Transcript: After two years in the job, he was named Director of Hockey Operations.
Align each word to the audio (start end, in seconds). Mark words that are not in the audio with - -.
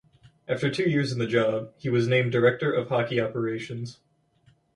After 0.47 0.71
two 0.71 0.89
years 0.89 1.11
in 1.11 1.19
the 1.19 1.27
job, 1.27 1.73
he 1.77 1.87
was 1.87 2.07
named 2.07 2.31
Director 2.31 2.73
of 2.73 2.87
Hockey 2.89 3.21
Operations. 3.21 3.99